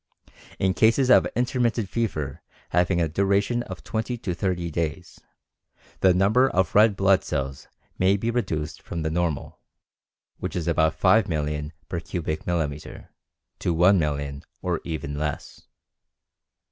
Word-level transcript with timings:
In 0.57 0.73
cases 0.73 1.11
of 1.11 1.27
intermittent 1.35 1.87
fever 1.87 2.41
having 2.69 2.99
a 2.99 3.07
duration 3.07 3.61
of 3.61 3.83
twenty 3.83 4.17
to 4.17 4.33
thirty 4.33 4.71
days 4.71 5.21
the 5.99 6.11
number 6.11 6.49
of 6.49 6.73
red 6.73 6.95
blood 6.95 7.23
cells 7.23 7.67
may 7.99 8.17
be 8.17 8.31
reduced 8.31 8.81
from 8.81 9.03
the 9.03 9.11
normal, 9.11 9.59
which 10.39 10.55
is 10.55 10.67
about 10.67 10.99
5,000,000 10.99 11.69
per 11.87 11.99
cubic 11.99 12.47
millimeter, 12.47 13.11
to 13.59 13.75
1,000,000 13.75 14.41
or 14.63 14.81
even 14.83 15.19
less. 15.19 15.67